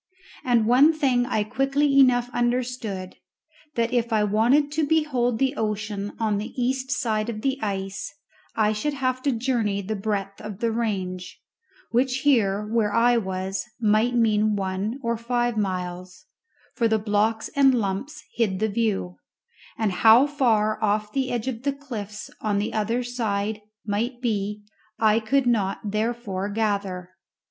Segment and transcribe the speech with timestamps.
[0.43, 3.17] And one thing I quickly enough understood:
[3.75, 8.11] that if I wanted to behold the ocean on the east side of the ice
[8.55, 11.39] I should have to journey the breadth of the range,
[11.91, 16.25] which here, where I was, might mean one or five miles,
[16.73, 19.17] for the blocks and lumps hid the view,
[19.77, 24.63] and how far off the edge of the cliffs on the other side might be
[24.97, 27.11] I could not therefore gather.